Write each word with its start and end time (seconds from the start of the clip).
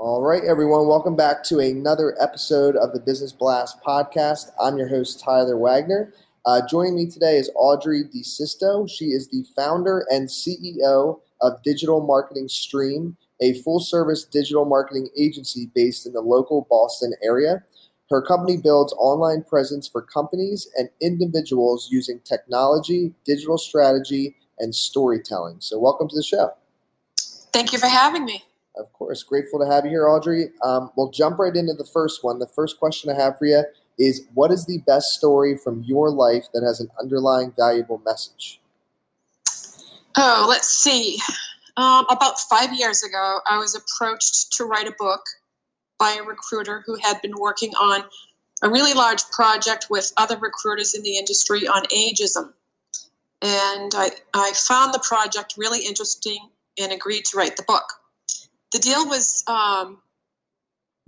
All 0.00 0.22
right, 0.22 0.44
everyone, 0.44 0.86
welcome 0.86 1.16
back 1.16 1.42
to 1.46 1.58
another 1.58 2.14
episode 2.22 2.76
of 2.76 2.92
the 2.92 3.00
Business 3.00 3.32
Blast 3.32 3.82
podcast. 3.82 4.52
I'm 4.60 4.78
your 4.78 4.86
host, 4.86 5.18
Tyler 5.18 5.58
Wagner. 5.58 6.14
Uh, 6.46 6.60
joining 6.70 6.94
me 6.94 7.10
today 7.10 7.36
is 7.36 7.50
Audrey 7.56 8.04
DeSisto. 8.04 8.88
She 8.88 9.06
is 9.06 9.26
the 9.26 9.44
founder 9.56 10.06
and 10.08 10.28
CEO 10.28 11.18
of 11.40 11.60
Digital 11.64 12.00
Marketing 12.00 12.46
Stream, 12.46 13.16
a 13.40 13.54
full 13.62 13.80
service 13.80 14.24
digital 14.24 14.64
marketing 14.64 15.08
agency 15.18 15.68
based 15.74 16.06
in 16.06 16.12
the 16.12 16.20
local 16.20 16.68
Boston 16.70 17.12
area. 17.20 17.64
Her 18.08 18.22
company 18.22 18.56
builds 18.56 18.94
online 19.00 19.42
presence 19.42 19.88
for 19.88 20.02
companies 20.02 20.70
and 20.76 20.88
individuals 21.02 21.88
using 21.90 22.20
technology, 22.20 23.12
digital 23.24 23.58
strategy, 23.58 24.36
and 24.60 24.72
storytelling. 24.72 25.56
So, 25.58 25.76
welcome 25.76 26.08
to 26.08 26.14
the 26.14 26.22
show. 26.22 26.52
Thank 27.52 27.72
you 27.72 27.80
for 27.80 27.88
having 27.88 28.24
me. 28.24 28.44
Of 28.78 28.92
course, 28.92 29.22
grateful 29.24 29.58
to 29.58 29.66
have 29.66 29.84
you 29.84 29.90
here, 29.90 30.08
Audrey. 30.08 30.50
Um, 30.62 30.90
we'll 30.96 31.10
jump 31.10 31.38
right 31.38 31.54
into 31.54 31.74
the 31.74 31.84
first 31.84 32.22
one. 32.22 32.38
The 32.38 32.46
first 32.46 32.78
question 32.78 33.10
I 33.10 33.20
have 33.20 33.36
for 33.38 33.44
you 33.44 33.64
is 33.98 34.26
What 34.34 34.52
is 34.52 34.66
the 34.66 34.78
best 34.86 35.14
story 35.14 35.56
from 35.56 35.82
your 35.82 36.10
life 36.10 36.46
that 36.54 36.62
has 36.62 36.80
an 36.80 36.88
underlying 37.00 37.52
valuable 37.56 38.00
message? 38.04 38.60
Oh, 40.16 40.46
let's 40.48 40.68
see. 40.68 41.18
Um, 41.76 42.06
about 42.10 42.40
five 42.40 42.72
years 42.72 43.02
ago, 43.02 43.40
I 43.48 43.58
was 43.58 43.74
approached 43.74 44.52
to 44.56 44.64
write 44.64 44.88
a 44.88 44.94
book 44.98 45.20
by 45.98 46.16
a 46.20 46.24
recruiter 46.24 46.82
who 46.86 46.96
had 47.02 47.20
been 47.22 47.34
working 47.38 47.72
on 47.74 48.04
a 48.62 48.68
really 48.68 48.94
large 48.94 49.22
project 49.30 49.86
with 49.90 50.12
other 50.16 50.36
recruiters 50.38 50.94
in 50.94 51.02
the 51.02 51.16
industry 51.16 51.66
on 51.68 51.84
ageism. 51.86 52.52
And 53.42 53.92
I, 53.94 54.10
I 54.34 54.52
found 54.54 54.92
the 54.92 54.98
project 55.00 55.54
really 55.56 55.84
interesting 55.84 56.38
and 56.80 56.92
agreed 56.92 57.24
to 57.26 57.36
write 57.36 57.56
the 57.56 57.62
book 57.62 57.84
the 58.72 58.78
deal 58.78 59.06
was 59.06 59.44
um, 59.46 59.98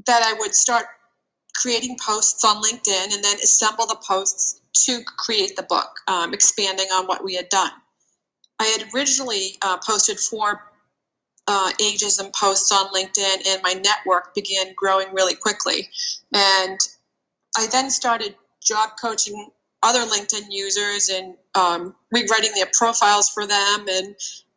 that 0.07 0.23
I 0.23 0.35
would 0.39 0.55
start 0.55 0.87
creating 1.55 1.97
posts 2.05 2.45
on 2.45 2.63
LinkedIn 2.63 3.15
and 3.15 3.23
then 3.25 3.37
assemble 3.37 3.87
the 3.87 3.99
posts 4.07 4.61
to 4.87 5.03
create 5.19 5.57
the 5.57 5.63
book, 5.65 5.91
um, 6.09 6.33
expanding 6.33 6.87
on 6.93 7.07
what 7.07 7.25
we 7.25 7.35
had 7.35 7.49
done. 7.49 7.71
I 8.59 8.65
had 8.67 8.85
originally 8.95 9.57
uh, 9.63 9.79
posted 9.79 10.19
four 10.19 10.71
uh, 11.49 11.73
ageism 11.81 12.33
posts 12.35 12.71
on 12.73 12.87
LinkedIn, 12.93 13.49
and 13.49 13.63
my 13.63 13.73
network 13.73 14.35
began 14.35 14.73
growing 14.77 15.09
really 15.13 15.35
quickly. 15.35 15.89
And 16.33 16.79
I 17.57 17.67
then 17.73 17.91
started 17.91 18.37
job 18.63 18.91
coaching 19.01 19.51
other 19.83 20.01
LinkedIn 20.01 20.47
users 20.51 21.09
and 21.09 21.35
um, 21.55 21.95
rewriting 22.13 22.53
their 22.55 22.71
profiles 22.73 23.31
for 23.31 23.47
them 23.47 23.87
and 23.89 24.15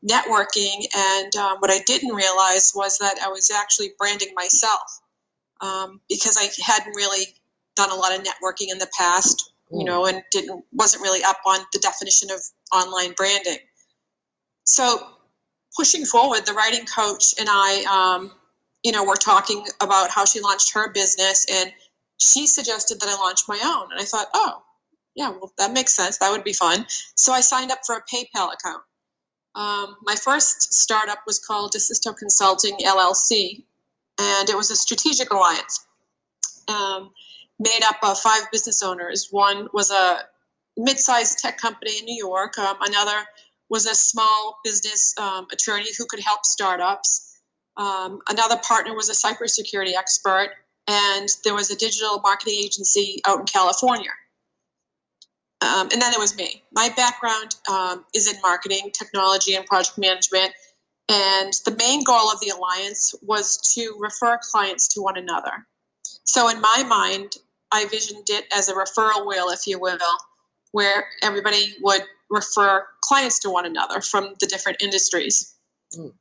networking. 0.08 0.86
And 0.96 1.36
um, 1.36 1.58
what 1.60 1.72
I 1.72 1.80
didn't 1.86 2.14
realize 2.14 2.72
was 2.76 2.98
that 3.00 3.16
I 3.24 3.30
was 3.30 3.50
actually 3.50 3.92
branding 3.98 4.34
myself 4.36 4.82
um, 5.62 6.02
because 6.10 6.38
I 6.38 6.50
hadn't 6.64 6.96
really 6.96 7.26
done 7.76 7.92
a 7.92 7.96
lot 7.96 8.16
of 8.16 8.24
networking 8.24 8.72
in 8.72 8.78
the 8.78 8.90
past, 8.98 9.54
you 9.72 9.80
hmm. 9.80 9.86
know, 9.86 10.06
and 10.06 10.24
didn't 10.32 10.64
wasn't 10.72 11.04
really 11.04 11.24
up 11.24 11.40
on 11.46 11.60
the 11.72 11.80
definition 11.80 12.30
of 12.32 12.40
online 12.74 13.14
branding. 13.14 13.58
So 14.66 15.08
pushing 15.76 16.06
forward, 16.06 16.46
the 16.46 16.54
writing 16.54 16.86
coach 16.86 17.34
and 17.40 17.48
I, 17.50 17.84
um, 17.90 18.32
you 18.84 18.92
know, 18.92 19.04
were 19.04 19.16
talking 19.16 19.66
about 19.82 20.10
how 20.12 20.26
she 20.26 20.40
launched 20.40 20.74
her 20.74 20.92
business, 20.92 21.46
and 21.52 21.72
she 22.18 22.48
suggested 22.48 23.00
that 23.00 23.10
I 23.10 23.16
launch 23.16 23.42
my 23.48 23.60
own. 23.64 23.92
And 23.92 24.00
I 24.00 24.04
thought, 24.04 24.28
oh, 24.34 24.62
yeah, 25.16 25.30
well, 25.30 25.54
that 25.58 25.72
makes 25.72 25.96
sense. 25.96 26.18
That 26.18 26.32
would 26.32 26.44
be 26.44 26.54
fun. 26.54 26.86
So 27.16 27.34
I 27.34 27.42
signed 27.42 27.72
up 27.72 27.80
for 27.86 27.96
a 27.96 28.02
PayPal 28.02 28.54
account. 28.54 28.84
Um, 29.56 29.98
my 30.04 30.16
first 30.16 30.74
startup 30.74 31.20
was 31.28 31.40
called 31.40 31.74
DeSisto 31.74 32.16
Consulting 32.16 32.78
LLC, 32.86 33.64
and 34.20 34.50
it 34.50 34.58
was 34.58 34.72
a 34.72 34.76
strategic 34.76 35.32
alliance 35.32 35.86
um, 36.68 37.12
made 37.60 37.82
up 37.84 37.98
of 38.04 38.20
five 38.20 38.50
business 38.52 38.82
owners. 38.82 39.28
One 39.32 39.68
was 39.74 39.92
a 39.92 40.22
mid-sized 40.78 41.40
tech 41.40 41.58
company 41.58 42.00
in 42.00 42.06
New 42.06 42.18
York. 42.18 42.58
Um, 42.58 42.78
another 42.82 43.26
was 43.70 43.86
a 43.86 43.96
small 43.96 44.60
business 44.64 45.14
um, 45.20 45.48
attorney 45.52 45.90
who 45.98 46.06
could 46.06 46.20
help 46.20 46.46
startups. 46.46 47.40
Um, 47.78 48.20
another 48.30 48.58
partner 48.58 48.96
was 48.96 49.10
a 49.10 49.14
cybersecurity 49.14 49.94
expert, 49.98 50.50
and 50.88 51.28
there 51.44 51.56
was 51.56 51.72
a 51.72 51.76
digital 51.76 52.20
marketing 52.22 52.60
agency 52.64 53.22
out 53.28 53.40
in 53.40 53.46
California. 53.46 54.12
Um, 55.64 55.88
and 55.92 56.02
then 56.02 56.12
there 56.12 56.20
was 56.20 56.36
me. 56.36 56.64
My 56.74 56.90
background 56.96 57.56
um, 57.72 58.06
is 58.14 58.32
in 58.32 58.40
marketing, 58.42 58.92
technology, 58.98 59.56
and 59.56 59.66
project 59.66 59.98
management. 59.98 60.52
And 61.10 61.54
the 61.66 61.76
main 61.78 62.04
goal 62.04 62.32
of 62.32 62.40
the 62.42 62.50
alliance 62.50 63.14
was 63.22 63.58
to 63.76 63.96
refer 64.00 64.40
clients 64.52 64.88
to 64.90 65.02
one 65.02 65.18
another. 65.18 65.66
So, 66.24 66.50
in 66.50 66.60
my 66.62 66.84
mind, 66.88 67.38
I 67.72 67.86
visioned 67.86 68.30
it 68.30 68.46
as 68.56 68.70
a 68.70 68.74
referral 68.74 69.28
wheel, 69.28 69.50
if 69.50 69.68
you 69.68 69.80
will, 69.80 69.98
where 70.72 71.06
everybody 71.22 71.76
would 71.82 72.04
refer 72.30 72.86
clients 73.02 73.40
to 73.40 73.50
one 73.50 73.66
another 73.66 74.02
from 74.02 74.34
the 74.40 74.48
different 74.48 74.82
industries. 74.82 75.56
Mm. 75.98 76.14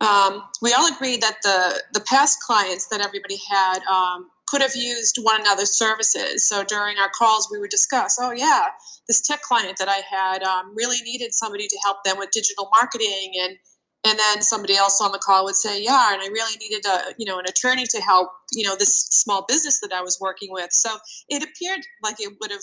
Um, 0.00 0.42
we 0.60 0.72
all 0.74 0.92
agreed 0.92 1.22
that 1.22 1.38
the, 1.42 1.82
the 1.94 2.00
past 2.00 2.40
clients 2.42 2.86
that 2.88 3.00
everybody 3.00 3.38
had 3.50 3.78
um, 3.84 4.30
could 4.46 4.62
have 4.62 4.76
used 4.76 5.18
one 5.22 5.40
another's 5.40 5.76
services. 5.76 6.48
So 6.48 6.62
during 6.62 6.98
our 6.98 7.10
calls, 7.10 7.48
we 7.50 7.58
would 7.58 7.70
discuss, 7.70 8.16
oh, 8.20 8.30
yeah, 8.30 8.66
this 9.08 9.20
tech 9.20 9.42
client 9.42 9.76
that 9.78 9.88
I 9.88 10.02
had 10.08 10.42
um, 10.42 10.72
really 10.74 11.00
needed 11.02 11.34
somebody 11.34 11.66
to 11.66 11.78
help 11.82 12.04
them 12.04 12.16
with 12.18 12.30
digital 12.30 12.68
marketing. 12.70 13.32
And, 13.42 13.58
and 14.06 14.18
then 14.18 14.42
somebody 14.42 14.76
else 14.76 15.00
on 15.00 15.10
the 15.10 15.18
call 15.18 15.44
would 15.44 15.56
say, 15.56 15.82
yeah, 15.82 16.12
and 16.12 16.22
I 16.22 16.26
really 16.26 16.56
needed 16.58 16.84
a, 16.86 17.14
you 17.18 17.26
know, 17.26 17.38
an 17.38 17.46
attorney 17.48 17.86
to 17.86 18.00
help, 18.00 18.30
you 18.52 18.64
know, 18.64 18.76
this 18.76 19.06
small 19.10 19.44
business 19.48 19.80
that 19.80 19.92
I 19.92 20.00
was 20.00 20.18
working 20.20 20.52
with. 20.52 20.72
So 20.72 20.90
it 21.28 21.42
appeared 21.42 21.80
like 22.04 22.20
it 22.20 22.32
would 22.40 22.52
have 22.52 22.62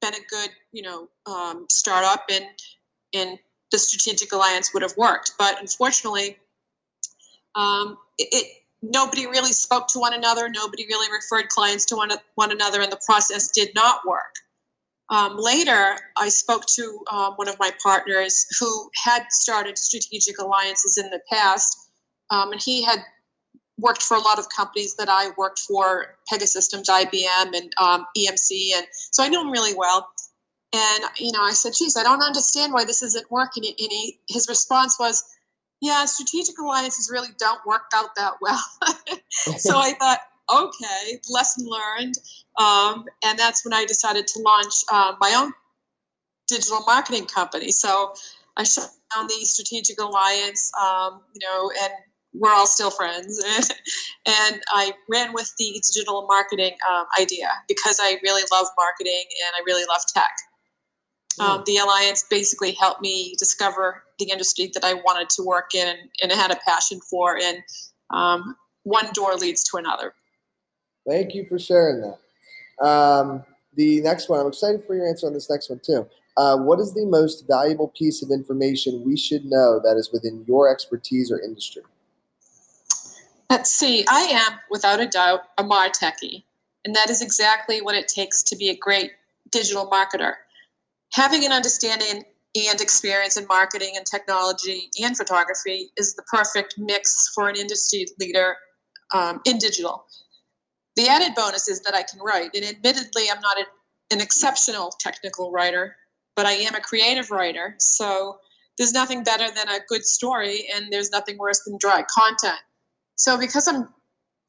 been 0.00 0.14
a 0.14 0.24
good, 0.28 0.50
you 0.72 0.82
know, 0.82 1.08
um, 1.26 1.66
startup 1.70 2.24
and, 2.30 2.46
and 3.14 3.38
the 3.70 3.78
strategic 3.78 4.32
alliance 4.32 4.74
would 4.74 4.82
have 4.82 4.96
worked. 4.96 5.32
But 5.38 5.60
unfortunately, 5.60 6.36
um, 7.54 7.96
it, 8.18 8.28
it 8.32 8.46
nobody 8.92 9.26
really 9.26 9.52
spoke 9.52 9.88
to 9.88 9.98
one 9.98 10.14
another. 10.14 10.48
Nobody 10.48 10.86
really 10.86 11.12
referred 11.12 11.48
clients 11.48 11.84
to 11.86 11.96
one, 11.96 12.10
one 12.34 12.52
another, 12.52 12.80
and 12.80 12.90
the 12.90 13.00
process 13.04 13.50
did 13.50 13.70
not 13.74 14.06
work. 14.06 14.34
Um, 15.08 15.36
later, 15.36 15.96
I 16.16 16.28
spoke 16.28 16.66
to 16.74 16.98
um, 17.12 17.34
one 17.34 17.48
of 17.48 17.58
my 17.60 17.70
partners 17.82 18.44
who 18.58 18.90
had 19.04 19.24
started 19.30 19.78
strategic 19.78 20.38
alliances 20.38 20.98
in 20.98 21.10
the 21.10 21.20
past, 21.30 21.76
um, 22.30 22.52
and 22.52 22.60
he 22.60 22.82
had 22.82 22.98
worked 23.78 24.02
for 24.02 24.16
a 24.16 24.20
lot 24.20 24.38
of 24.38 24.48
companies 24.48 24.96
that 24.96 25.08
I 25.08 25.30
worked 25.36 25.60
for, 25.60 26.16
Pegasystems, 26.32 26.86
IBM, 26.88 27.56
and 27.56 27.72
um, 27.80 28.06
EMC, 28.18 28.70
and 28.74 28.86
so 29.12 29.22
I 29.22 29.28
knew 29.28 29.40
him 29.40 29.50
really 29.50 29.74
well. 29.74 30.08
And 30.72 31.04
you 31.18 31.30
know, 31.30 31.42
I 31.42 31.52
said, 31.52 31.74
"Geez, 31.78 31.96
I 31.96 32.02
don't 32.02 32.22
understand 32.22 32.72
why 32.72 32.84
this 32.84 33.02
isn't 33.02 33.30
working." 33.30 33.64
And 33.64 33.76
he, 33.78 34.18
his 34.28 34.48
response 34.48 34.98
was, 34.98 35.22
yeah, 35.80 36.04
strategic 36.06 36.58
alliances 36.58 37.10
really 37.12 37.28
don't 37.38 37.60
work 37.66 37.90
out 37.94 38.14
that 38.16 38.34
well. 38.40 38.62
so 39.30 39.76
I 39.78 39.92
thought, 39.94 40.20
okay, 40.52 41.20
lesson 41.28 41.66
learned. 41.68 42.14
Um, 42.58 43.04
and 43.24 43.38
that's 43.38 43.64
when 43.64 43.74
I 43.74 43.84
decided 43.84 44.26
to 44.28 44.40
launch 44.40 44.74
uh, 44.90 45.14
my 45.20 45.34
own 45.36 45.52
digital 46.48 46.82
marketing 46.86 47.26
company. 47.26 47.70
So 47.70 48.14
I 48.56 48.64
shut 48.64 48.88
down 49.14 49.26
the 49.26 49.44
strategic 49.44 50.00
alliance, 50.00 50.72
um, 50.80 51.20
you 51.34 51.46
know, 51.46 51.70
and 51.82 51.92
we're 52.32 52.52
all 52.52 52.66
still 52.66 52.90
friends. 52.90 53.42
and 54.26 54.60
I 54.68 54.92
ran 55.08 55.32
with 55.32 55.52
the 55.58 55.80
digital 55.92 56.26
marketing 56.28 56.76
um, 56.90 57.06
idea 57.20 57.48
because 57.68 57.98
I 58.00 58.18
really 58.22 58.42
love 58.52 58.66
marketing 58.78 59.24
and 59.46 59.54
I 59.56 59.62
really 59.66 59.84
love 59.88 60.00
tech. 60.08 60.30
Um, 61.38 61.62
the 61.66 61.76
alliance 61.76 62.24
basically 62.28 62.72
helped 62.72 63.02
me 63.02 63.34
discover 63.38 64.02
the 64.18 64.30
industry 64.30 64.70
that 64.74 64.84
I 64.84 64.94
wanted 64.94 65.28
to 65.30 65.42
work 65.42 65.74
in 65.74 65.88
and, 65.88 65.98
and 66.22 66.32
had 66.32 66.50
a 66.50 66.58
passion 66.66 67.00
for. 67.00 67.36
And 67.36 67.58
um, 68.10 68.56
one 68.84 69.08
door 69.12 69.34
leads 69.34 69.62
to 69.64 69.76
another. 69.76 70.14
Thank 71.08 71.34
you 71.34 71.44
for 71.44 71.58
sharing 71.58 72.00
that. 72.00 72.84
Um, 72.86 73.44
the 73.74 74.00
next 74.00 74.28
one, 74.28 74.40
I'm 74.40 74.46
excited 74.46 74.84
for 74.86 74.94
your 74.94 75.08
answer 75.08 75.26
on 75.26 75.34
this 75.34 75.50
next 75.50 75.70
one 75.70 75.80
too. 75.84 76.08
Uh, 76.36 76.56
what 76.58 76.80
is 76.80 76.92
the 76.92 77.06
most 77.06 77.46
valuable 77.46 77.88
piece 77.88 78.22
of 78.22 78.30
information 78.30 79.02
we 79.04 79.16
should 79.16 79.44
know 79.44 79.80
that 79.82 79.96
is 79.96 80.10
within 80.12 80.44
your 80.46 80.70
expertise 80.70 81.30
or 81.30 81.40
industry? 81.40 81.82
Let's 83.48 83.72
see. 83.72 84.04
I 84.08 84.22
am, 84.22 84.58
without 84.70 85.00
a 85.00 85.06
doubt, 85.06 85.42
a 85.56 85.64
Martechie, 85.64 86.42
and 86.84 86.94
that 86.94 87.08
is 87.08 87.22
exactly 87.22 87.80
what 87.80 87.94
it 87.94 88.08
takes 88.08 88.42
to 88.44 88.56
be 88.56 88.68
a 88.68 88.76
great 88.76 89.12
digital 89.50 89.88
marketer. 89.88 90.34
Having 91.12 91.44
an 91.46 91.52
understanding 91.52 92.24
and 92.56 92.80
experience 92.80 93.36
in 93.36 93.46
marketing 93.46 93.92
and 93.96 94.06
technology 94.06 94.90
and 95.02 95.16
photography 95.16 95.90
is 95.96 96.14
the 96.14 96.22
perfect 96.22 96.74
mix 96.78 97.30
for 97.34 97.48
an 97.48 97.56
industry 97.56 98.06
leader 98.18 98.56
um, 99.12 99.40
in 99.44 99.58
digital. 99.58 100.06
The 100.96 101.08
added 101.08 101.34
bonus 101.34 101.68
is 101.68 101.80
that 101.82 101.94
I 101.94 102.02
can 102.02 102.20
write, 102.20 102.50
and 102.54 102.64
admittedly, 102.64 103.24
I'm 103.30 103.40
not 103.40 103.58
a, 103.58 104.14
an 104.14 104.20
exceptional 104.20 104.90
technical 104.98 105.52
writer, 105.52 105.96
but 106.34 106.46
I 106.46 106.52
am 106.52 106.74
a 106.74 106.80
creative 106.80 107.30
writer. 107.30 107.74
So 107.78 108.38
there's 108.78 108.92
nothing 108.92 109.22
better 109.22 109.50
than 109.54 109.68
a 109.68 109.80
good 109.88 110.04
story, 110.04 110.66
and 110.74 110.90
there's 110.90 111.10
nothing 111.10 111.36
worse 111.36 111.62
than 111.64 111.76
dry 111.78 112.02
content. 112.08 112.58
So 113.16 113.38
because 113.38 113.68
I'm 113.68 113.88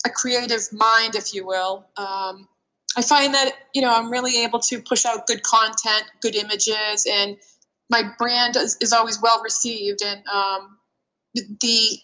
a 0.06 0.10
creative 0.10 0.62
mind, 0.72 1.16
if 1.16 1.34
you 1.34 1.46
will, 1.46 1.86
um, 1.98 2.48
I 2.98 3.02
find 3.02 3.34
that 3.34 3.54
you 3.74 3.82
know 3.82 3.94
I'm 3.94 4.12
really 4.12 4.44
able 4.44 4.60
to 4.60 4.82
push 4.82 5.06
out 5.06 5.28
good 5.28 5.44
content, 5.44 6.06
good 6.22 6.36
images, 6.36 7.06
and 7.10 7.38
my 7.90 8.04
brand 8.18 8.56
is, 8.56 8.78
is 8.82 8.92
always 8.92 9.22
well 9.22 9.42
received. 9.44 10.02
And 10.04 10.22
um, 10.28 10.78
the 11.62 12.00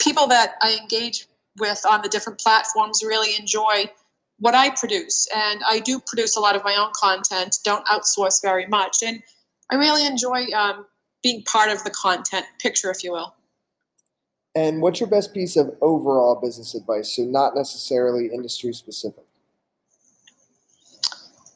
people 0.00 0.26
that 0.28 0.54
I 0.62 0.76
engage 0.80 1.26
with 1.58 1.82
on 1.88 2.02
the 2.02 2.08
different 2.08 2.40
platforms 2.40 3.02
really 3.04 3.36
enjoy 3.38 3.90
what 4.38 4.54
I 4.54 4.70
produce. 4.70 5.28
And 5.34 5.60
I 5.68 5.80
do 5.80 6.00
produce 6.00 6.36
a 6.36 6.40
lot 6.40 6.56
of 6.56 6.64
my 6.64 6.74
own 6.74 6.90
content, 6.94 7.58
don't 7.64 7.86
outsource 7.86 8.40
very 8.42 8.66
much. 8.66 8.98
And 9.04 9.22
I 9.70 9.76
really 9.76 10.06
enjoy 10.06 10.46
um, 10.56 10.86
being 11.22 11.42
part 11.44 11.70
of 11.70 11.84
the 11.84 11.90
content 11.90 12.46
picture, 12.60 12.90
if 12.90 13.04
you 13.04 13.12
will. 13.12 13.34
And 14.54 14.82
what's 14.82 14.98
your 14.98 15.08
best 15.08 15.32
piece 15.32 15.56
of 15.56 15.76
overall 15.80 16.34
business 16.40 16.74
advice? 16.74 17.14
So, 17.14 17.22
not 17.22 17.54
necessarily 17.54 18.30
industry 18.32 18.72
specific. 18.72 19.24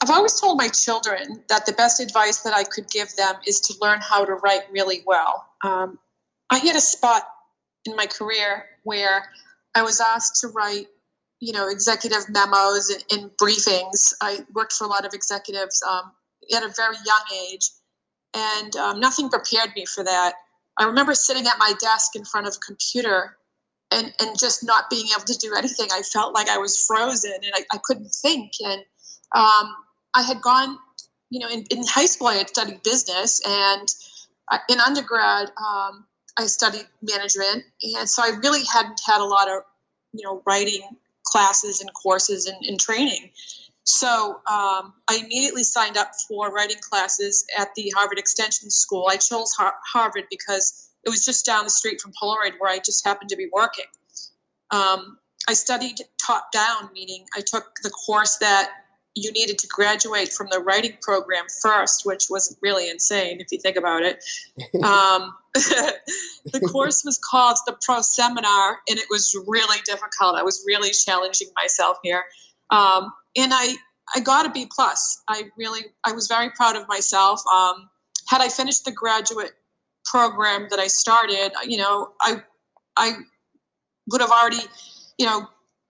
I've 0.04 0.10
always 0.10 0.38
told 0.38 0.58
my 0.58 0.68
children 0.68 1.42
that 1.48 1.64
the 1.64 1.72
best 1.72 1.98
advice 1.98 2.42
that 2.42 2.52
I 2.52 2.62
could 2.62 2.90
give 2.90 3.16
them 3.16 3.36
is 3.46 3.58
to 3.60 3.74
learn 3.80 4.00
how 4.02 4.26
to 4.26 4.34
write 4.34 4.64
really 4.70 5.02
well. 5.06 5.48
Um, 5.64 5.98
I 6.50 6.58
hit 6.58 6.76
a 6.76 6.80
spot 6.80 7.22
in 7.86 7.96
my 7.96 8.04
career 8.04 8.66
where 8.82 9.24
I 9.74 9.80
was 9.80 10.02
asked 10.02 10.42
to 10.42 10.48
write, 10.48 10.88
you 11.40 11.54
know, 11.54 11.70
executive 11.70 12.28
memos 12.28 12.90
and, 12.90 13.02
and 13.12 13.30
briefings. 13.38 14.12
I 14.20 14.40
worked 14.52 14.74
for 14.74 14.84
a 14.84 14.88
lot 14.88 15.06
of 15.06 15.14
executives 15.14 15.82
um, 15.88 16.12
at 16.54 16.62
a 16.62 16.68
very 16.76 16.96
young 17.06 17.40
age, 17.50 17.70
and 18.34 18.76
um, 18.76 19.00
nothing 19.00 19.30
prepared 19.30 19.70
me 19.74 19.86
for 19.86 20.04
that. 20.04 20.34
I 20.78 20.84
remember 20.84 21.14
sitting 21.14 21.46
at 21.46 21.58
my 21.58 21.72
desk 21.80 22.14
in 22.14 22.26
front 22.26 22.46
of 22.46 22.52
a 22.56 22.60
computer 22.66 23.38
and, 23.90 24.12
and 24.20 24.38
just 24.38 24.66
not 24.66 24.90
being 24.90 25.06
able 25.16 25.24
to 25.24 25.38
do 25.38 25.54
anything. 25.56 25.88
I 25.94 26.02
felt 26.02 26.34
like 26.34 26.50
I 26.50 26.58
was 26.58 26.84
frozen 26.84 27.32
and 27.32 27.52
I, 27.54 27.64
I 27.72 27.78
couldn't 27.82 28.10
think. 28.10 28.52
And 28.62 28.82
um, 29.34 29.74
I 30.14 30.22
had 30.22 30.40
gone, 30.40 30.78
you 31.30 31.40
know, 31.40 31.48
in, 31.48 31.64
in 31.70 31.84
high 31.86 32.06
school, 32.06 32.28
I 32.28 32.36
had 32.36 32.48
studied 32.48 32.82
business, 32.82 33.40
and 33.46 33.88
uh, 34.50 34.58
in 34.68 34.80
undergrad, 34.80 35.50
um, 35.58 36.06
I 36.38 36.46
studied 36.46 36.86
management, 37.02 37.64
and 37.98 38.08
so 38.08 38.22
I 38.22 38.30
really 38.42 38.62
hadn't 38.72 39.00
had 39.06 39.20
a 39.20 39.24
lot 39.24 39.48
of, 39.48 39.62
you 40.12 40.24
know, 40.24 40.42
writing 40.46 40.82
classes 41.24 41.80
and 41.80 41.90
courses 41.94 42.46
and, 42.46 42.64
and 42.66 42.78
training. 42.78 43.30
So 43.84 44.40
um, 44.50 44.94
I 45.08 45.20
immediately 45.22 45.62
signed 45.62 45.96
up 45.96 46.12
for 46.26 46.50
writing 46.50 46.78
classes 46.80 47.44
at 47.58 47.68
the 47.76 47.92
Harvard 47.96 48.18
Extension 48.18 48.70
School. 48.70 49.08
I 49.10 49.16
chose 49.16 49.52
Har- 49.52 49.74
Harvard 49.92 50.24
because 50.30 50.90
it 51.04 51.10
was 51.10 51.24
just 51.24 51.44
down 51.44 51.64
the 51.64 51.70
street 51.70 52.00
from 52.00 52.12
Polaroid, 52.20 52.52
where 52.58 52.70
I 52.70 52.78
just 52.78 53.04
happened 53.04 53.28
to 53.30 53.36
be 53.36 53.48
working. 53.52 53.84
Um, 54.70 55.18
I 55.48 55.52
studied 55.52 55.98
top 56.24 56.50
down, 56.52 56.90
meaning 56.94 57.26
I 57.36 57.42
took 57.44 57.72
the 57.82 57.90
course 57.90 58.38
that 58.38 58.70
you 59.14 59.30
needed 59.32 59.58
to 59.58 59.68
graduate 59.68 60.32
from 60.32 60.48
the 60.50 60.58
writing 60.58 60.96
program 61.00 61.44
first, 61.62 62.04
which 62.04 62.26
was 62.28 62.56
really 62.60 62.90
insane 62.90 63.40
if 63.40 63.46
you 63.52 63.58
think 63.58 63.76
about 63.76 64.02
it. 64.02 64.24
Um, 64.84 65.34
the 65.54 66.68
course 66.70 67.04
was 67.04 67.18
called 67.18 67.56
the 67.66 67.76
Pro 67.80 68.00
Seminar, 68.00 68.80
and 68.88 68.98
it 68.98 69.06
was 69.08 69.34
really 69.46 69.78
difficult. 69.86 70.34
I 70.36 70.42
was 70.42 70.62
really 70.66 70.90
challenging 70.90 71.48
myself 71.56 71.98
here, 72.02 72.24
um, 72.70 73.12
and 73.36 73.52
I 73.54 73.74
I 74.14 74.20
got 74.20 74.46
a 74.46 74.50
B 74.50 74.68
plus. 74.74 75.22
I 75.28 75.44
really 75.56 75.82
I 76.04 76.12
was 76.12 76.26
very 76.26 76.50
proud 76.50 76.76
of 76.76 76.88
myself. 76.88 77.40
Um, 77.46 77.88
had 78.28 78.40
I 78.40 78.48
finished 78.48 78.84
the 78.84 78.92
graduate 78.92 79.52
program 80.04 80.66
that 80.70 80.78
I 80.78 80.88
started, 80.88 81.52
you 81.66 81.78
know, 81.78 82.12
I 82.20 82.42
I 82.96 83.12
would 84.10 84.20
have 84.20 84.30
already, 84.30 84.60
you 85.18 85.26
know, 85.26 85.46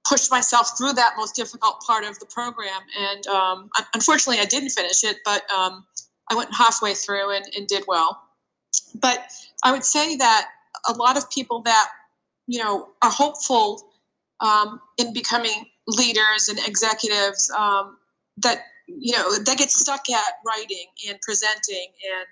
pushed 0.08 0.30
myself 0.30 0.76
through 0.76 0.92
that 0.92 1.14
most 1.16 1.34
difficult 1.34 1.80
part 1.80 2.04
of 2.04 2.18
the 2.18 2.26
program. 2.26 2.80
And 2.98 3.26
um, 3.26 3.70
unfortunately, 3.94 4.40
I 4.40 4.44
didn't 4.44 4.70
finish 4.70 5.02
it, 5.02 5.18
but 5.24 5.50
um, 5.50 5.84
I 6.30 6.34
went 6.34 6.54
halfway 6.54 6.94
through 6.94 7.34
and, 7.34 7.44
and, 7.56 7.66
did 7.66 7.84
well. 7.88 8.20
But 9.00 9.24
I 9.62 9.72
would 9.72 9.84
say 9.84 10.16
that 10.16 10.48
a 10.88 10.92
lot 10.92 11.16
of 11.16 11.30
people 11.30 11.62
that 11.62 11.88
you 12.46 12.62
know 12.62 12.88
are 13.02 13.10
hopeful 13.10 13.82
um, 14.40 14.80
in 14.98 15.12
becoming 15.12 15.66
leaders 15.86 16.48
and 16.48 16.58
executives 16.66 17.50
um, 17.56 17.96
that 18.38 18.62
you 18.86 19.16
know 19.16 19.38
they 19.38 19.54
get 19.54 19.70
stuck 19.70 20.08
at 20.10 20.34
writing 20.46 20.86
and 21.08 21.18
presenting 21.22 21.86
and 22.04 22.26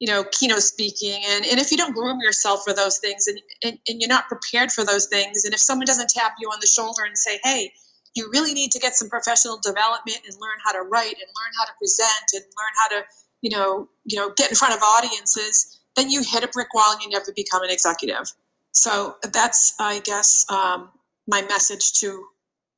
you 0.00 0.08
know 0.08 0.24
keynote 0.32 0.62
speaking 0.62 1.22
and, 1.28 1.44
and 1.46 1.60
if 1.60 1.70
you 1.70 1.76
don't 1.76 1.94
groom 1.94 2.20
yourself 2.20 2.62
for 2.64 2.74
those 2.74 2.98
things 2.98 3.26
and, 3.26 3.38
and, 3.62 3.78
and 3.88 4.00
you're 4.00 4.08
not 4.08 4.26
prepared 4.28 4.72
for 4.72 4.84
those 4.84 5.06
things 5.06 5.44
and 5.44 5.54
if 5.54 5.60
someone 5.60 5.86
doesn't 5.86 6.10
tap 6.10 6.34
you 6.40 6.48
on 6.48 6.58
the 6.60 6.66
shoulder 6.66 7.04
and 7.04 7.16
say 7.16 7.38
hey 7.44 7.72
you 8.14 8.30
really 8.32 8.54
need 8.54 8.70
to 8.70 8.78
get 8.78 8.94
some 8.94 9.08
professional 9.08 9.58
development 9.58 10.18
and 10.24 10.34
learn 10.40 10.58
how 10.64 10.72
to 10.72 10.82
write 10.88 11.14
and 11.14 11.28
learn 11.28 11.52
how 11.58 11.64
to 11.64 11.72
present 11.78 12.26
and 12.32 12.42
learn 12.42 12.74
how 12.76 12.88
to 12.88 13.04
you 13.42 13.50
know 13.50 13.88
you 14.04 14.18
know 14.18 14.32
get 14.36 14.50
in 14.50 14.56
front 14.56 14.74
of 14.74 14.80
audiences 14.82 15.80
then 15.96 16.10
you 16.10 16.22
hit 16.22 16.42
a 16.42 16.48
brick 16.48 16.74
wall 16.74 16.92
and 16.92 17.02
you 17.02 17.08
never 17.08 17.32
become 17.36 17.62
an 17.62 17.70
executive. 17.70 18.32
So 18.72 19.16
that's 19.32 19.74
i 19.78 20.00
guess 20.00 20.44
um, 20.50 20.90
my 21.28 21.42
message 21.42 21.92
to 22.00 22.24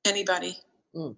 anybody. 0.05 0.57
Mm. 0.95 1.17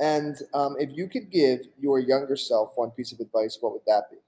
and 0.00 0.36
um, 0.52 0.76
if 0.78 0.90
you 0.92 1.08
could 1.08 1.30
give 1.30 1.60
your 1.78 1.98
younger 1.98 2.36
self 2.36 2.72
one 2.76 2.90
piece 2.90 3.12
of 3.12 3.20
advice 3.20 3.56
what 3.60 3.72
would 3.72 3.82
that 3.86 4.10
be 4.10 4.18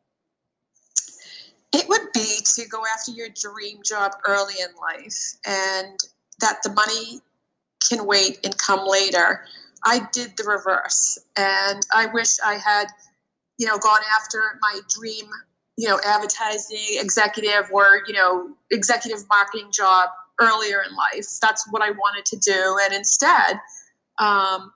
it 1.72 1.88
would 1.88 2.12
be 2.14 2.38
to 2.54 2.68
go 2.68 2.82
after 2.94 3.12
your 3.12 3.28
dream 3.28 3.78
job 3.84 4.12
early 4.26 4.54
in 4.60 4.68
life 4.80 5.34
and 5.46 5.98
that 6.40 6.58
the 6.62 6.70
money 6.72 7.20
can 7.88 8.06
wait 8.06 8.38
and 8.44 8.56
come 8.58 8.86
later. 8.86 9.44
I 9.84 10.00
did 10.12 10.36
the 10.36 10.44
reverse 10.44 11.18
and 11.36 11.80
I 11.94 12.06
wish 12.06 12.36
I 12.44 12.54
had, 12.54 12.86
you 13.58 13.66
know, 13.66 13.78
gone 13.78 14.00
after 14.18 14.58
my 14.60 14.80
dream, 14.88 15.26
you 15.76 15.88
know, 15.88 16.00
advertising 16.04 16.98
executive 17.00 17.70
or, 17.72 18.02
you 18.06 18.14
know, 18.14 18.50
executive 18.70 19.24
marketing 19.28 19.70
job 19.72 20.10
earlier 20.40 20.82
in 20.88 20.94
life. 20.96 21.26
That's 21.40 21.66
what 21.70 21.82
I 21.82 21.90
wanted 21.90 22.24
to 22.26 22.36
do. 22.36 22.78
And 22.82 22.94
instead, 22.94 23.60
um, 24.18 24.72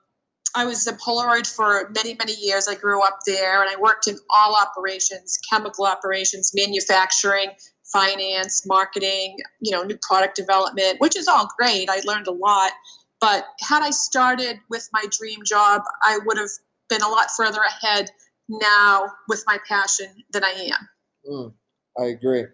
I 0.55 0.65
was 0.65 0.85
a 0.87 0.93
Polaroid 0.93 1.47
for 1.47 1.89
many, 1.95 2.15
many 2.15 2.33
years. 2.33 2.67
I 2.67 2.75
grew 2.75 3.03
up 3.03 3.19
there 3.25 3.61
and 3.61 3.69
I 3.69 3.79
worked 3.79 4.07
in 4.07 4.17
all 4.35 4.55
operations, 4.55 5.39
chemical 5.49 5.85
operations, 5.85 6.51
manufacturing, 6.53 7.51
finance, 7.91 8.65
marketing, 8.65 9.37
you 9.59 9.71
know, 9.71 9.83
new 9.83 9.97
product 10.01 10.35
development, 10.35 10.99
which 10.99 11.15
is 11.15 11.27
all 11.27 11.47
great. 11.57 11.89
I 11.89 12.01
learned 12.05 12.27
a 12.27 12.31
lot. 12.31 12.71
But 13.19 13.45
had 13.61 13.83
I 13.83 13.91
started 13.91 14.59
with 14.69 14.89
my 14.93 15.05
dream 15.17 15.39
job, 15.45 15.83
I 16.03 16.19
would 16.25 16.37
have 16.37 16.49
been 16.89 17.01
a 17.01 17.07
lot 17.07 17.27
further 17.37 17.61
ahead 17.61 18.09
now 18.49 19.09
with 19.29 19.43
my 19.47 19.59
passion 19.67 20.07
than 20.31 20.43
I 20.43 20.49
am. 20.49 20.89
Mm, 21.31 21.53
I 21.99 22.05
agree. 22.05 22.45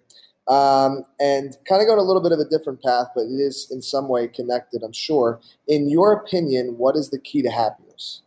Um, 0.48 1.04
and 1.20 1.58
kind 1.68 1.82
of 1.82 1.88
going 1.88 2.00
a 2.00 2.04
little 2.04 2.22
bit 2.22 2.32
of 2.32 2.39
a 2.39 2.46
different 2.46 2.82
path, 2.82 3.08
but 3.13 3.24
it 3.24 3.39
is 3.39 3.68
in 3.70 3.82
some 3.82 4.08
way 4.08 4.30
connected, 4.30 4.82
I'm 4.82 4.94
sure. 4.94 5.42
In 5.68 5.89
your 5.89 6.13
opinion, 6.13 6.77
what 6.77 6.96
is 6.96 7.10
the 7.10 7.20
key 7.20 7.42
to 7.42 7.50
happiness? 7.50 8.22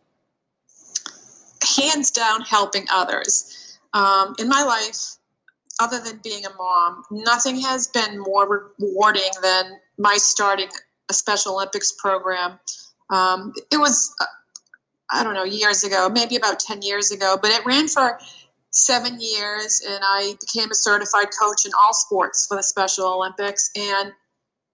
Hands 1.77 2.11
down, 2.11 2.41
helping 2.41 2.85
others. 2.91 3.79
Um, 3.93 4.35
in 4.37 4.47
my 4.47 4.63
life, 4.63 5.17
other 5.79 5.99
than 5.99 6.19
being 6.23 6.45
a 6.45 6.53
mom, 6.57 7.03
nothing 7.09 7.59
has 7.59 7.87
been 7.87 8.19
more 8.19 8.71
rewarding 8.79 9.31
than 9.41 9.79
my 9.97 10.17
starting 10.17 10.69
a 11.09 11.13
Special 11.13 11.55
Olympics 11.55 11.91
program. 11.91 12.59
Um, 13.09 13.53
it 13.71 13.77
was, 13.77 14.13
uh, 14.21 14.25
I 15.11 15.23
don't 15.23 15.33
know, 15.33 15.43
years 15.43 15.83
ago, 15.83 16.09
maybe 16.09 16.35
about 16.35 16.59
10 16.59 16.81
years 16.81 17.11
ago, 17.11 17.37
but 17.41 17.51
it 17.51 17.65
ran 17.65 17.87
for 17.87 18.17
seven 18.71 19.17
years 19.19 19.81
and 19.87 19.99
I 20.03 20.33
became 20.39 20.71
a 20.71 20.75
certified 20.75 21.27
coach 21.39 21.65
in 21.65 21.71
all 21.81 21.93
sports 21.93 22.47
for 22.47 22.57
the 22.57 22.63
Special 22.63 23.05
Olympics. 23.05 23.69
And 23.75 24.11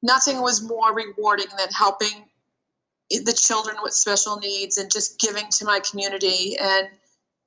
nothing 0.02 0.42
was 0.42 0.62
more 0.62 0.94
rewarding 0.94 1.48
than 1.58 1.70
helping 1.70 2.26
the 3.10 3.34
children 3.34 3.78
with 3.82 3.94
special 3.94 4.38
needs 4.38 4.78
and 4.78 4.92
just 4.92 5.20
giving 5.20 5.46
to 5.50 5.66
my 5.66 5.80
community. 5.80 6.58
And 6.62 6.88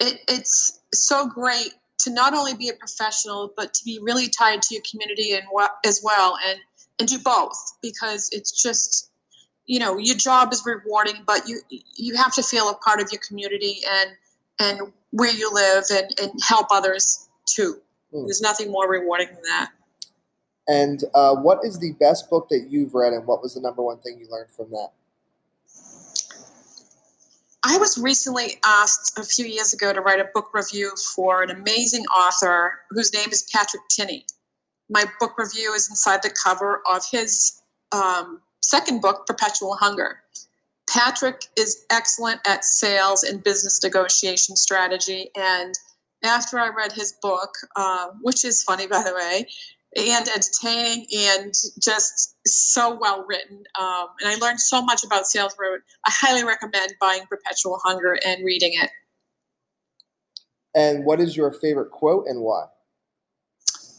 it, 0.00 0.21
it's 0.28 0.80
so 0.92 1.26
great 1.26 1.75
to 2.00 2.11
not 2.11 2.35
only 2.35 2.54
be 2.54 2.69
a 2.69 2.75
professional, 2.75 3.52
but 3.57 3.73
to 3.75 3.85
be 3.85 3.99
really 4.02 4.28
tied 4.28 4.62
to 4.62 4.75
your 4.75 4.83
community 4.90 5.35
and 5.35 5.45
as 5.85 6.00
well 6.02 6.37
and, 6.49 6.59
and 6.99 7.09
do 7.09 7.19
both 7.19 7.57
because 7.83 8.28
it's 8.33 8.62
just 8.62 9.11
you 9.66 9.78
know 9.78 9.99
your 9.99 10.16
job 10.16 10.52
is 10.52 10.64
rewarding, 10.66 11.23
but 11.26 11.47
you 11.47 11.61
you 11.95 12.16
have 12.16 12.35
to 12.35 12.42
feel 12.42 12.71
a 12.71 12.75
part 12.75 13.00
of 13.00 13.12
your 13.12 13.21
community 13.26 13.83
and 13.88 14.11
and 14.60 14.92
where 15.10 15.32
you 15.32 15.50
live 15.52 15.84
and, 15.90 16.14
and 16.20 16.32
help 16.46 16.68
others 16.70 17.28
too. 17.46 17.80
Mm. 18.14 18.26
There's 18.26 18.40
nothing 18.40 18.70
more 18.70 18.88
rewarding 18.88 19.28
than 19.28 19.42
that. 19.48 19.70
And 20.68 21.02
uh, 21.14 21.34
what 21.34 21.64
is 21.64 21.80
the 21.80 21.92
best 21.98 22.30
book 22.30 22.48
that 22.50 22.68
you've 22.70 22.94
read, 22.94 23.12
and 23.12 23.26
what 23.26 23.42
was 23.42 23.54
the 23.54 23.60
number 23.60 23.82
one 23.82 23.98
thing 23.98 24.18
you 24.20 24.28
learned 24.30 24.50
from 24.50 24.70
that? 24.70 24.90
I 27.64 27.76
was 27.76 27.98
recently 27.98 28.58
asked 28.64 29.18
a 29.18 29.24
few 29.24 29.44
years 29.44 29.74
ago 29.74 29.92
to 29.92 30.00
write 30.00 30.20
a 30.20 30.28
book 30.32 30.50
review 30.54 30.92
for 31.14 31.42
an 31.42 31.50
amazing 31.50 32.04
author 32.06 32.80
whose 32.90 33.12
name 33.12 33.28
is 33.32 33.42
Patrick 33.52 33.82
Tinney. 33.90 34.24
My 34.88 35.04
book 35.18 35.36
review 35.36 35.72
is 35.74 35.90
inside 35.90 36.22
the 36.22 36.34
cover 36.42 36.82
of 36.90 37.02
his 37.10 37.60
um, 37.92 38.40
second 38.60 39.02
book, 39.02 39.26
Perpetual 39.26 39.76
Hunger. 39.76 40.20
Patrick 40.90 41.42
is 41.56 41.85
excellent 41.90 42.40
at 42.47 42.64
sales 42.64 43.23
and 43.23 43.42
business 43.44 43.80
negotiation 43.82 44.56
strategy. 44.56 45.30
And 45.37 45.75
after 46.25 46.59
I 46.59 46.68
read 46.68 46.92
his 46.92 47.14
book, 47.23 47.50
uh, 47.76 48.09
which 48.23 48.44
is 48.44 48.62
funny, 48.62 48.87
by 48.87 49.02
the 49.02 49.14
way, 49.14 49.47
and 49.97 50.28
entertaining 50.28 51.06
and 51.14 51.52
just 51.82 52.37
so 52.47 52.97
well 53.00 53.25
written. 53.28 53.62
Um, 53.78 54.06
and 54.20 54.30
I 54.30 54.35
learned 54.37 54.61
so 54.61 54.82
much 54.82 55.04
about 55.04 55.26
Sales 55.26 55.54
Road. 55.59 55.80
I 56.06 56.11
highly 56.12 56.44
recommend 56.44 56.94
buying 57.00 57.23
Perpetual 57.28 57.78
Hunger 57.85 58.18
and 58.26 58.44
reading 58.44 58.73
it. 58.75 58.90
And 60.75 61.04
what 61.04 61.20
is 61.20 61.37
your 61.37 61.52
favorite 61.52 61.90
quote 61.90 62.26
and 62.26 62.40
why? 62.40 62.66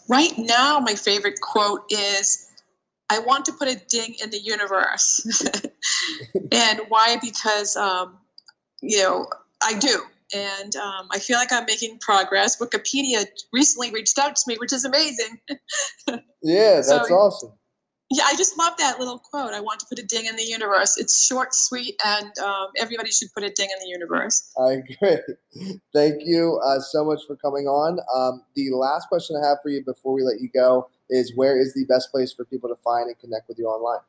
Right 0.07 0.33
now, 0.37 0.79
my 0.79 0.93
favorite 0.93 1.39
quote 1.41 1.83
is 1.89 2.50
I 3.11 3.19
want 3.19 3.43
to 3.45 3.51
put 3.51 3.67
a 3.67 3.75
ding 3.89 4.15
in 4.23 4.29
the 4.29 4.39
universe. 4.39 5.43
and 6.51 6.79
why? 6.87 7.17
Because, 7.21 7.75
um, 7.75 8.17
you 8.81 8.99
know, 8.99 9.27
I 9.61 9.77
do 9.77 10.01
and 10.33 10.75
um, 10.77 11.07
I 11.11 11.19
feel 11.19 11.37
like 11.37 11.51
I'm 11.51 11.65
making 11.65 11.99
progress. 11.99 12.57
Wikipedia 12.57 13.25
recently 13.51 13.91
reached 13.91 14.17
out 14.17 14.35
to 14.35 14.41
me, 14.47 14.55
which 14.59 14.71
is 14.71 14.85
amazing. 14.85 15.39
yeah, 16.41 16.75
that's 16.75 16.87
so, 16.87 16.97
awesome. 17.13 17.51
Yeah, 18.09 18.23
I 18.27 18.35
just 18.35 18.57
love 18.57 18.73
that 18.77 18.99
little 18.99 19.19
quote. 19.19 19.53
I 19.53 19.61
want 19.61 19.79
to 19.81 19.85
put 19.87 19.99
a 19.99 20.03
ding 20.03 20.25
in 20.25 20.35
the 20.35 20.43
universe. 20.43 20.97
It's 20.97 21.25
short, 21.25 21.53
sweet, 21.53 21.99
and 22.05 22.31
um, 22.39 22.67
everybody 22.77 23.11
should 23.11 23.29
put 23.33 23.43
a 23.43 23.49
ding 23.49 23.69
in 23.69 23.79
the 23.81 23.89
universe. 23.89 24.51
I 24.57 24.71
agree. 24.73 25.79
Thank 25.93 26.23
you 26.25 26.61
uh, 26.65 26.79
so 26.79 27.05
much 27.05 27.21
for 27.27 27.35
coming 27.37 27.67
on. 27.67 27.99
Um, 28.13 28.43
the 28.55 28.69
last 28.71 29.07
question 29.07 29.41
I 29.41 29.47
have 29.47 29.59
for 29.61 29.69
you 29.69 29.83
before 29.85 30.13
we 30.13 30.23
let 30.23 30.41
you 30.41 30.49
go 30.53 30.89
is 31.11 31.35
where 31.35 31.59
is 31.59 31.73
the 31.73 31.85
best 31.85 32.09
place 32.09 32.33
for 32.33 32.45
people 32.45 32.69
to 32.69 32.75
find 32.83 33.07
and 33.07 33.19
connect 33.19 33.47
with 33.47 33.59
you 33.59 33.65
online? 33.67 34.01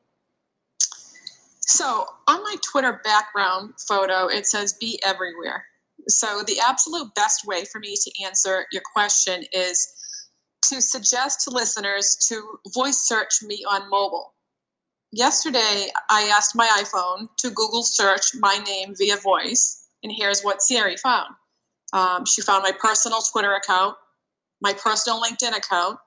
So 1.60 2.06
on 2.26 2.42
my 2.42 2.56
Twitter 2.70 3.00
background 3.04 3.74
photo, 3.86 4.28
it 4.28 4.46
says 4.46 4.72
be 4.74 5.00
everywhere. 5.04 5.64
So, 6.08 6.42
the 6.46 6.58
absolute 6.58 7.14
best 7.14 7.46
way 7.46 7.64
for 7.64 7.78
me 7.78 7.94
to 7.94 8.24
answer 8.24 8.66
your 8.72 8.82
question 8.92 9.44
is 9.52 9.94
to 10.68 10.80
suggest 10.80 11.42
to 11.42 11.50
listeners 11.50 12.16
to 12.28 12.58
voice 12.74 12.98
search 12.98 13.42
me 13.42 13.64
on 13.68 13.88
mobile. 13.88 14.34
Yesterday, 15.12 15.88
I 16.10 16.22
asked 16.34 16.56
my 16.56 16.66
iPhone 16.82 17.28
to 17.38 17.50
Google 17.50 17.82
search 17.82 18.34
my 18.40 18.58
name 18.66 18.94
via 18.96 19.16
voice, 19.16 19.86
and 20.02 20.12
here's 20.12 20.42
what 20.42 20.62
Siri 20.62 20.96
found. 20.96 21.34
Um, 21.92 22.24
she 22.24 22.42
found 22.42 22.62
my 22.62 22.72
personal 22.80 23.20
Twitter 23.20 23.54
account, 23.54 23.94
my 24.60 24.72
personal 24.72 25.20
LinkedIn 25.20 25.56
account, 25.56 25.98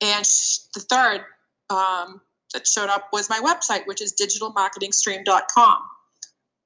and 0.00 0.24
sh- 0.24 0.58
the 0.74 0.80
third 0.80 1.22
um, 1.70 2.20
that 2.52 2.66
showed 2.66 2.88
up 2.88 3.08
was 3.12 3.28
my 3.28 3.38
website, 3.40 3.86
which 3.86 4.00
is 4.00 4.14
digitalmarketingstream.com. 4.14 5.78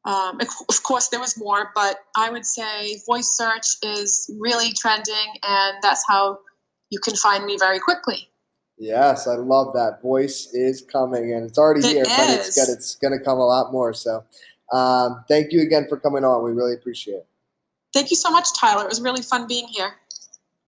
Um, 0.05 0.41
of 0.69 0.83
course, 0.83 1.09
there 1.09 1.21
was 1.21 1.39
more, 1.39 1.71
but 1.75 1.99
I 2.17 2.31
would 2.31 2.45
say 2.45 3.01
voice 3.07 3.37
search 3.37 3.67
is 3.83 4.29
really 4.41 4.73
trending, 4.73 5.15
and 5.45 5.77
that's 5.81 6.05
how 6.09 6.39
you 6.91 6.99
can 6.99 7.15
find 7.17 7.45
me 7.45 7.57
very 7.59 7.79
quickly. 7.79 8.29
Yes, 8.79 9.29
I 9.29 9.35
love 9.35 9.75
that. 9.75 10.03
Voice 10.03 10.49
is 10.53 10.83
coming, 10.83 11.33
and 11.35 11.45
it's 11.49 11.59
already 11.59 11.87
it 11.87 11.93
here, 11.93 12.03
is. 12.03 12.09
but 12.09 12.31
it's 12.31 12.57
gonna, 12.57 12.73
it's 12.73 12.97
going 12.97 13.17
to 13.17 13.25
come 13.25 13.39
a 13.39 13.47
lot 13.47 13.71
more. 13.71 13.93
So, 13.93 14.25
um, 14.73 15.25
thank 15.29 15.53
you 15.53 15.63
again 15.63 15.87
for 15.89 15.99
coming 15.99 16.25
on. 16.25 16.43
We 16.43 16.51
really 16.51 16.75
appreciate 16.75 17.15
it. 17.15 17.27
Thank 17.95 18.11
you 18.11 18.17
so 18.17 18.31
much, 18.31 18.49
Tyler. 18.59 18.83
It 18.83 18.89
was 18.89 19.01
really 19.01 19.23
fun 19.23 19.47
being 19.47 19.69
here. 19.69 19.95